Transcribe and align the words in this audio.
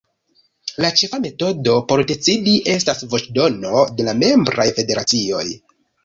La 0.83 0.89
ĉefa 0.99 1.17
metodo 1.25 1.75
por 1.91 2.01
decidi 2.11 2.53
estas 2.75 3.03
voĉdono 3.11 3.83
de 3.99 4.07
la 4.09 4.15
membraj 4.23 4.67
federacioj. 4.79 5.45